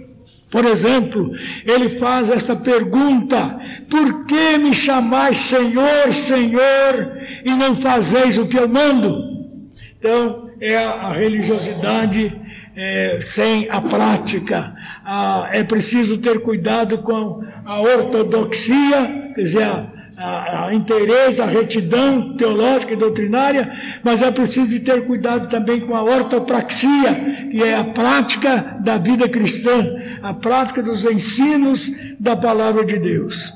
Por 0.51 0.65
exemplo, 0.65 1.33
ele 1.65 1.99
faz 1.99 2.31
esta 2.31 2.57
pergunta: 2.57 3.59
Por 3.89 4.25
que 4.25 4.59
me 4.59 4.75
chamais 4.75 5.37
Senhor, 5.37 6.13
Senhor, 6.13 7.19
e 7.45 7.51
não 7.51 7.77
fazeis 7.77 8.39
o 8.39 8.47
que 8.47 8.59
eu 8.59 8.69
mando? 8.69 9.19
Então, 9.99 10.49
é 10.61 10.77
a 10.77 11.13
religiosidade 11.13 12.41
é, 12.75 13.19
sem 13.21 13.69
a 13.71 13.81
prática. 13.81 14.75
Ah, 15.05 15.49
é 15.53 15.65
preciso 15.65 16.19
ter 16.19 16.41
cuidado 16.41 16.99
com 16.99 17.43
a 17.65 17.81
ortodoxia, 17.81 19.31
quer 19.35 19.41
dizer, 19.43 19.65
a 19.65 19.98
a, 20.19 20.67
a 20.67 20.75
interesse, 20.75 21.41
a 21.41 21.47
retidão 21.47 22.37
teológica 22.37 22.93
e 22.93 22.97
doutrinária, 22.97 23.71
mas 24.03 24.21
é 24.21 24.31
preciso 24.31 24.79
ter 24.81 25.05
cuidado 25.05 25.49
também 25.49 25.81
com 25.81 25.95
a 25.95 26.03
ortopraxia, 26.03 27.49
que 27.51 27.63
é 27.63 27.77
a 27.77 27.85
prática 27.85 28.79
da 28.81 28.99
vida 28.99 29.29
cristã, 29.29 29.97
a 30.23 30.35
prática 30.35 30.83
dos 30.83 31.05
ensinos 31.05 31.91
da 32.19 32.37
palavra 32.37 32.85
de 32.85 32.99
Deus. 32.99 33.55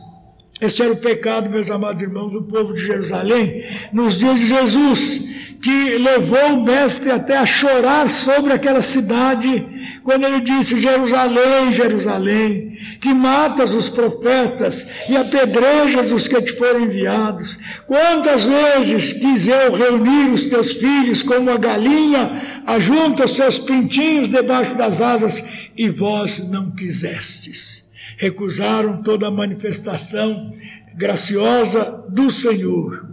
Este 0.60 0.82
era 0.82 0.92
o 0.92 0.96
pecado, 0.96 1.50
meus 1.50 1.68
amados 1.68 2.00
irmãos, 2.00 2.30
do 2.30 2.44
povo 2.44 2.72
de 2.72 2.80
Jerusalém, 2.80 3.64
nos 3.92 4.18
dias 4.18 4.38
de 4.38 4.46
Jesus 4.46 5.31
que 5.62 5.96
levou 5.96 6.54
o 6.54 6.64
mestre 6.64 7.08
até 7.12 7.38
a 7.38 7.46
chorar 7.46 8.10
sobre 8.10 8.52
aquela 8.52 8.82
cidade, 8.82 9.64
quando 10.02 10.24
ele 10.24 10.40
disse: 10.40 10.80
Jerusalém, 10.80 11.72
Jerusalém, 11.72 12.76
que 13.00 13.14
matas 13.14 13.72
os 13.72 13.88
profetas 13.88 14.84
e 15.08 15.16
apedrejas 15.16 16.10
os 16.10 16.26
que 16.26 16.42
te 16.42 16.52
foram 16.54 16.80
enviados. 16.80 17.56
Quantas 17.86 18.44
vezes 18.44 19.12
quis 19.12 19.46
eu 19.46 19.72
reunir 19.72 20.32
os 20.32 20.42
teus 20.42 20.72
filhos 20.72 21.22
como 21.22 21.48
a 21.48 21.56
galinha 21.56 22.62
ajunta 22.66 23.24
os 23.24 23.36
seus 23.36 23.56
pintinhos 23.56 24.26
debaixo 24.26 24.74
das 24.74 25.00
asas, 25.00 25.42
e 25.76 25.88
vós 25.88 26.50
não 26.50 26.72
quisestes. 26.72 27.88
Recusaram 28.16 29.00
toda 29.00 29.28
a 29.28 29.30
manifestação 29.30 30.52
graciosa 30.96 32.04
do 32.08 32.32
Senhor. 32.32 33.11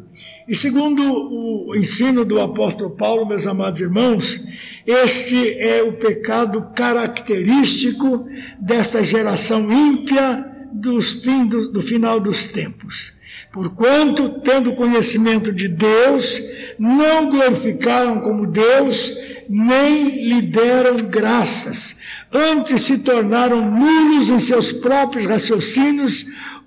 E 0.49 0.55
segundo 0.55 1.03
o 1.03 1.75
ensino 1.75 2.25
do 2.25 2.41
apóstolo 2.41 2.89
Paulo, 2.89 3.23
meus 3.23 3.45
amados 3.45 3.79
irmãos, 3.79 4.43
este 4.83 5.53
é 5.59 5.83
o 5.83 5.93
pecado 5.93 6.71
característico 6.75 8.27
dessa 8.59 9.03
geração 9.03 9.71
ímpia 9.71 10.43
dos 10.73 11.21
fim 11.23 11.45
do, 11.45 11.71
do 11.71 11.83
final 11.83 12.19
dos 12.19 12.47
tempos. 12.47 13.13
Porquanto, 13.53 14.41
tendo 14.43 14.73
conhecimento 14.73 15.53
de 15.53 15.67
Deus, 15.67 16.41
não 16.79 17.29
glorificaram 17.29 18.19
como 18.19 18.47
Deus, 18.47 19.13
nem 19.47 20.29
lhe 20.29 20.41
deram 20.41 20.97
graças. 20.97 21.97
Antes 22.33 22.81
se 22.81 22.97
tornaram 22.97 23.69
nulos 23.69 24.31
em 24.31 24.39
seus 24.39 24.71
próprios 24.71 25.27
raciocínios, 25.27 26.25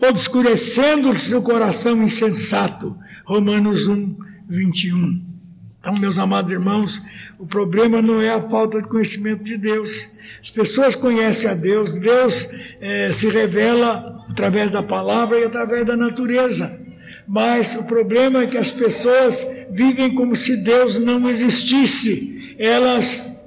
obscurecendo 0.08 1.10
o 1.10 1.42
coração 1.42 2.00
insensato 2.00 2.96
Romanos 3.24 3.86
1, 3.86 4.16
21. 4.48 5.32
Então, 5.78 5.94
meus 5.98 6.18
amados 6.18 6.52
irmãos, 6.52 7.02
o 7.38 7.46
problema 7.46 8.00
não 8.00 8.20
é 8.20 8.30
a 8.30 8.40
falta 8.40 8.80
de 8.80 8.88
conhecimento 8.88 9.42
de 9.42 9.56
Deus. 9.56 10.08
As 10.40 10.50
pessoas 10.50 10.94
conhecem 10.94 11.50
a 11.50 11.54
Deus, 11.54 11.98
Deus 11.98 12.48
é, 12.80 13.12
se 13.12 13.28
revela 13.28 14.24
através 14.30 14.70
da 14.70 14.82
palavra 14.82 15.40
e 15.40 15.44
através 15.44 15.84
da 15.84 15.96
natureza. 15.96 16.80
Mas 17.26 17.74
o 17.74 17.84
problema 17.84 18.42
é 18.42 18.46
que 18.46 18.56
as 18.56 18.70
pessoas 18.70 19.44
vivem 19.70 20.14
como 20.14 20.36
se 20.36 20.56
Deus 20.56 20.98
não 20.98 21.28
existisse. 21.28 22.54
Elas 22.58 23.42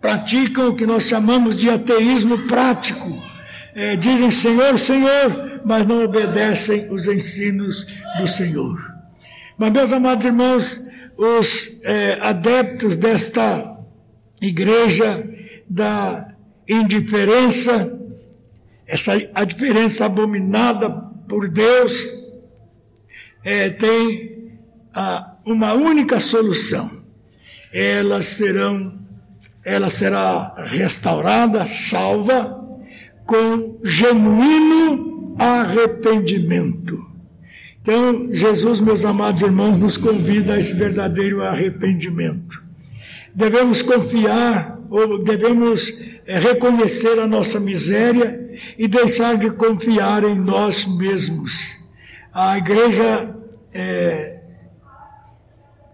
praticam 0.00 0.68
o 0.68 0.74
que 0.74 0.86
nós 0.86 1.04
chamamos 1.04 1.56
de 1.56 1.68
ateísmo 1.68 2.46
prático. 2.46 3.16
É, 3.74 3.94
dizem 3.94 4.30
Senhor, 4.30 4.78
Senhor, 4.78 5.60
mas 5.64 5.86
não 5.86 6.02
obedecem 6.02 6.92
os 6.92 7.06
ensinos 7.06 7.86
do 8.18 8.26
Senhor. 8.26 8.89
Mas, 9.60 9.72
meus 9.74 9.92
amados 9.92 10.24
irmãos, 10.24 10.80
os 11.18 11.82
é, 11.84 12.16
adeptos 12.22 12.96
desta 12.96 13.76
igreja 14.40 15.22
da 15.68 16.34
indiferença, 16.66 18.00
essa 18.86 19.12
a 19.34 19.44
diferença 19.44 20.06
abominada 20.06 20.88
por 21.28 21.46
Deus, 21.46 22.08
é, 23.44 23.68
tem 23.68 24.50
a, 24.94 25.36
uma 25.46 25.74
única 25.74 26.20
solução. 26.20 26.90
Elas 27.70 28.28
serão, 28.28 28.98
ela 29.62 29.90
será 29.90 30.54
restaurada, 30.56 31.66
salva, 31.66 32.66
com 33.26 33.78
genuíno 33.84 35.36
arrependimento. 35.38 37.09
Então, 37.82 38.28
Jesus, 38.30 38.78
meus 38.78 39.06
amados 39.06 39.40
irmãos, 39.40 39.78
nos 39.78 39.96
convida 39.96 40.54
a 40.54 40.58
esse 40.58 40.74
verdadeiro 40.74 41.42
arrependimento. 41.42 42.62
Devemos 43.34 43.80
confiar, 43.80 44.78
ou 44.90 45.22
devemos 45.22 45.90
é, 46.26 46.38
reconhecer 46.38 47.18
a 47.18 47.26
nossa 47.26 47.58
miséria 47.58 48.38
e 48.78 48.86
deixar 48.86 49.38
de 49.38 49.50
confiar 49.50 50.24
em 50.24 50.38
nós 50.38 50.84
mesmos. 50.84 51.78
A 52.34 52.58
igreja 52.58 53.38
é, 53.72 54.40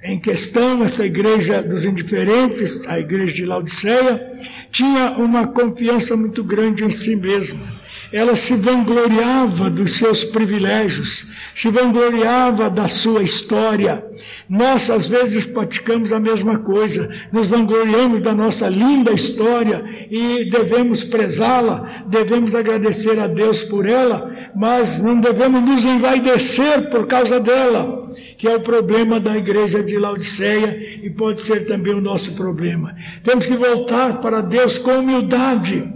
em 0.03 0.19
questão, 0.19 0.85
essa 0.85 1.07
igreja 1.07 1.63
dos 1.63 1.85
indiferentes, 1.85 2.85
a 2.89 2.99
igreja 2.99 3.35
de 3.35 3.45
Laodiceia, 3.45 4.33
tinha 4.73 5.13
uma 5.19 5.47
confiança 5.47 6.17
muito 6.17 6.43
grande 6.43 6.85
em 6.85 6.91
si 6.91 7.15
mesma 7.15 7.86
ela 8.13 8.37
se 8.37 8.55
vangloriava 8.55 9.69
dos 9.69 9.97
seus 9.97 10.25
privilégios, 10.25 11.27
se 11.55 11.69
vangloriava 11.71 12.71
da 12.71 12.89
sua 12.89 13.23
história. 13.23 14.05
Nós, 14.49 14.91
às 14.91 15.09
vezes, 15.09 15.45
praticamos 15.47 16.13
a 16.13 16.21
mesma 16.21 16.59
coisa, 16.59 17.11
nos 17.33 17.49
vangloriamos 17.49 18.21
da 18.21 18.33
nossa 18.33 18.69
linda 18.69 19.13
história 19.13 19.85
e 20.11 20.49
devemos 20.51 21.03
prezá-la, 21.05 22.05
devemos 22.07 22.55
agradecer 22.55 23.19
a 23.19 23.27
Deus 23.27 23.65
por 23.65 23.87
ela, 23.87 24.51
mas 24.55 25.01
não 25.01 25.21
devemos 25.21 25.63
nos 25.63 25.85
envaidecer 25.85 26.91
por 26.91 27.07
causa 27.07 27.41
dela 27.41 28.07
que 28.39 28.47
é 28.47 28.55
o 28.55 28.61
problema 28.61 29.19
da 29.19 29.35
igreja 29.35 29.83
de 29.83 29.99
Laodiceia 29.99 31.01
e 31.03 31.09
pode 31.09 31.41
ser 31.41 31.65
também 31.65 31.95
o 31.95 32.03
nosso 32.03 32.35
problema. 32.35 32.95
Temos 33.23 33.47
que 33.47 33.57
voltar 33.57 34.21
para 34.21 34.43
Deus 34.43 34.79
com 34.79 34.99
humildade 34.99 35.96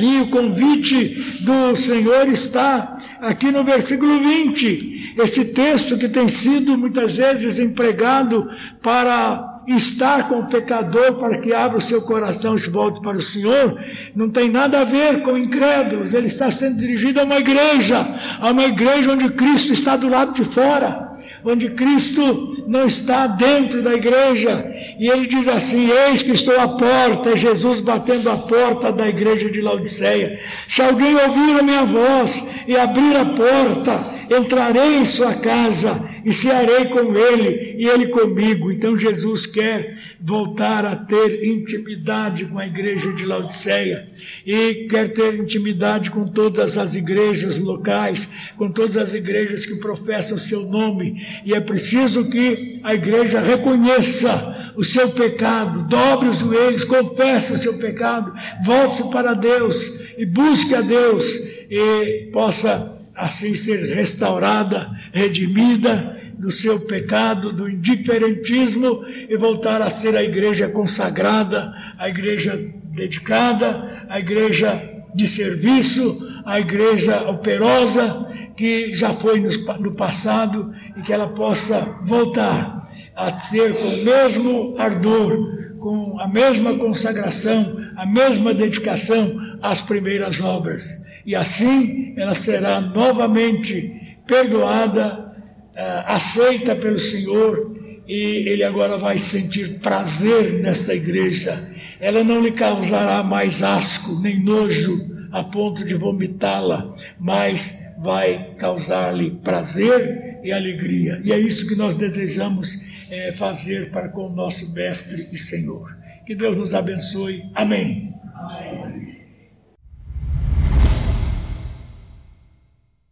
E 0.00 0.20
o 0.20 0.30
convite 0.30 1.14
do 1.40 1.76
Senhor 1.76 2.28
está 2.28 2.98
aqui 3.20 3.50
no 3.50 3.64
versículo 3.64 4.20
20. 4.20 5.14
Esse 5.18 5.44
texto 5.46 5.98
que 5.98 6.08
tem 6.08 6.28
sido 6.28 6.76
muitas 6.76 7.16
vezes 7.16 7.58
empregado 7.58 8.48
para 8.82 9.62
estar 9.66 10.28
com 10.28 10.40
o 10.40 10.46
pecador 10.46 11.14
para 11.14 11.36
que 11.36 11.52
abra 11.52 11.78
o 11.78 11.82
seu 11.82 12.00
coração 12.02 12.56
e 12.56 12.58
se 12.58 12.70
volte 12.70 13.02
para 13.02 13.18
o 13.18 13.22
Senhor, 13.22 13.78
não 14.14 14.30
tem 14.30 14.50
nada 14.50 14.80
a 14.80 14.84
ver 14.84 15.22
com 15.22 15.36
incrédulos. 15.36 16.14
Ele 16.14 16.26
está 16.26 16.50
sendo 16.50 16.78
dirigido 16.78 17.20
a 17.20 17.24
uma 17.24 17.38
igreja, 17.38 17.96
a 18.40 18.50
uma 18.50 18.64
igreja 18.64 19.12
onde 19.12 19.28
Cristo 19.30 19.72
está 19.72 19.96
do 19.96 20.08
lado 20.08 20.32
de 20.32 20.44
fora 20.44 21.08
onde 21.44 21.70
Cristo 21.70 22.57
não 22.68 22.86
está 22.86 23.26
dentro 23.26 23.82
da 23.82 23.94
igreja. 23.94 24.70
E 24.98 25.08
ele 25.08 25.26
diz 25.26 25.48
assim: 25.48 25.90
Eis 25.90 26.22
que 26.22 26.32
estou 26.32 26.60
à 26.60 26.68
porta, 26.68 27.34
Jesus 27.34 27.80
batendo 27.80 28.30
a 28.30 28.36
porta 28.36 28.92
da 28.92 29.08
igreja 29.08 29.50
de 29.50 29.62
Laodiceia. 29.62 30.38
Se 30.68 30.82
alguém 30.82 31.14
ouvir 31.16 31.58
a 31.58 31.62
minha 31.62 31.86
voz 31.86 32.44
e 32.66 32.76
abrir 32.76 33.16
a 33.16 33.24
porta, 33.24 34.17
entrarei 34.30 34.96
em 34.96 35.04
sua 35.04 35.34
casa 35.34 36.08
e 36.24 36.32
cearei 36.32 36.86
com 36.86 37.16
ele 37.16 37.76
e 37.78 37.86
ele 37.86 38.08
comigo. 38.08 38.70
Então 38.70 38.98
Jesus 38.98 39.46
quer 39.46 39.96
voltar 40.20 40.84
a 40.84 40.96
ter 40.96 41.44
intimidade 41.44 42.44
com 42.46 42.58
a 42.58 42.66
igreja 42.66 43.12
de 43.12 43.24
Laodiceia 43.24 44.08
e 44.44 44.86
quer 44.90 45.08
ter 45.08 45.34
intimidade 45.34 46.10
com 46.10 46.26
todas 46.26 46.76
as 46.76 46.94
igrejas 46.94 47.58
locais, 47.58 48.28
com 48.56 48.70
todas 48.70 48.96
as 48.96 49.14
igrejas 49.14 49.64
que 49.64 49.76
professam 49.76 50.36
o 50.36 50.40
seu 50.40 50.62
nome. 50.62 51.24
E 51.44 51.54
é 51.54 51.60
preciso 51.60 52.28
que 52.28 52.80
a 52.82 52.94
igreja 52.94 53.40
reconheça 53.40 54.72
o 54.76 54.84
seu 54.84 55.10
pecado, 55.10 55.88
dobre 55.88 56.28
os 56.28 56.38
joelhos, 56.38 56.84
confesse 56.84 57.52
o 57.52 57.58
seu 57.58 57.78
pecado, 57.78 58.32
volte-se 58.64 59.10
para 59.10 59.34
Deus 59.34 59.90
e 60.16 60.24
busque 60.24 60.74
a 60.74 60.80
Deus 60.80 61.24
e 61.70 62.28
possa 62.32 62.97
assim 63.18 63.54
ser 63.54 63.84
restaurada, 63.94 64.90
redimida 65.12 66.16
do 66.38 66.50
seu 66.50 66.80
pecado, 66.80 67.52
do 67.52 67.68
indiferentismo 67.68 69.04
e 69.28 69.36
voltar 69.36 69.82
a 69.82 69.90
ser 69.90 70.16
a 70.16 70.22
igreja 70.22 70.68
consagrada, 70.68 71.74
a 71.98 72.08
igreja 72.08 72.56
dedicada, 72.94 74.06
a 74.08 74.20
igreja 74.20 74.88
de 75.14 75.26
serviço, 75.26 76.42
a 76.46 76.60
igreja 76.60 77.28
operosa 77.28 78.26
que 78.56 78.94
já 78.94 79.12
foi 79.14 79.40
no 79.80 79.94
passado 79.94 80.72
e 80.96 81.02
que 81.02 81.12
ela 81.12 81.28
possa 81.28 81.98
voltar 82.04 82.88
a 83.16 83.36
ser 83.40 83.74
com 83.74 83.88
o 83.88 84.04
mesmo 84.04 84.74
ardor, 84.78 85.76
com 85.78 86.20
a 86.20 86.28
mesma 86.28 86.74
consagração, 86.76 87.76
a 87.96 88.06
mesma 88.06 88.54
dedicação 88.54 89.58
às 89.60 89.80
primeiras 89.80 90.40
obras. 90.40 90.98
E 91.28 91.34
assim 91.34 92.14
ela 92.16 92.34
será 92.34 92.80
novamente 92.80 94.16
perdoada 94.26 95.30
uh, 95.76 96.04
aceita 96.06 96.74
pelo 96.74 96.98
Senhor 96.98 97.76
e 98.08 98.48
ele 98.48 98.64
agora 98.64 98.96
vai 98.96 99.18
sentir 99.18 99.78
prazer 99.80 100.54
nessa 100.62 100.94
igreja. 100.94 101.70
Ela 102.00 102.24
não 102.24 102.40
lhe 102.40 102.52
causará 102.52 103.22
mais 103.22 103.62
asco 103.62 104.18
nem 104.22 104.42
nojo 104.42 105.06
a 105.30 105.44
ponto 105.44 105.84
de 105.84 105.94
vomitá-la, 105.94 106.96
mas 107.20 107.78
vai 107.98 108.54
causar-lhe 108.56 109.32
prazer 109.32 110.40
e 110.42 110.50
alegria. 110.50 111.20
E 111.22 111.30
é 111.30 111.38
isso 111.38 111.68
que 111.68 111.74
nós 111.74 111.92
desejamos 111.92 112.78
é, 113.10 113.32
fazer 113.32 113.90
para 113.90 114.08
com 114.08 114.28
o 114.28 114.34
nosso 114.34 114.72
Mestre 114.72 115.28
e 115.30 115.36
Senhor. 115.36 115.94
Que 116.24 116.34
Deus 116.34 116.56
nos 116.56 116.72
abençoe. 116.72 117.50
Amém. 117.54 118.14
Amém. 118.34 119.17